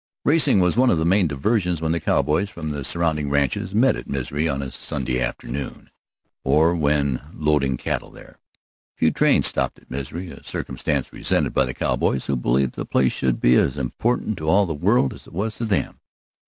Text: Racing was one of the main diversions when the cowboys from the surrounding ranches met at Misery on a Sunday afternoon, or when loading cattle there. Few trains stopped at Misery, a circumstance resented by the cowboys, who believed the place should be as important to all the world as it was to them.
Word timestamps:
Racing 0.25 0.59
was 0.59 0.75
one 0.77 0.89
of 0.89 0.97
the 0.97 1.05
main 1.05 1.27
diversions 1.27 1.79
when 1.79 1.91
the 1.91 1.99
cowboys 1.99 2.49
from 2.49 2.71
the 2.71 2.83
surrounding 2.83 3.29
ranches 3.29 3.75
met 3.75 3.95
at 3.95 4.09
Misery 4.09 4.49
on 4.49 4.63
a 4.63 4.71
Sunday 4.71 5.21
afternoon, 5.21 5.91
or 6.43 6.73
when 6.73 7.21
loading 7.35 7.77
cattle 7.77 8.09
there. 8.09 8.39
Few 8.97 9.11
trains 9.11 9.45
stopped 9.45 9.77
at 9.77 9.91
Misery, 9.91 10.31
a 10.31 10.43
circumstance 10.43 11.13
resented 11.13 11.53
by 11.53 11.65
the 11.65 11.75
cowboys, 11.75 12.25
who 12.25 12.35
believed 12.35 12.73
the 12.73 12.83
place 12.83 13.11
should 13.13 13.39
be 13.39 13.53
as 13.53 13.77
important 13.77 14.39
to 14.39 14.49
all 14.49 14.65
the 14.65 14.73
world 14.73 15.13
as 15.13 15.27
it 15.27 15.33
was 15.33 15.57
to 15.57 15.65
them. 15.65 15.99